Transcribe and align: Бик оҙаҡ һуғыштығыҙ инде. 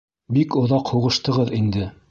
Бик 0.37 0.57
оҙаҡ 0.61 0.91
һуғыштығыҙ 0.95 1.57
инде. 1.61 1.91